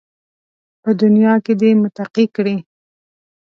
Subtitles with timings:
[0.81, 2.57] په دنیا کې دې متقي کړي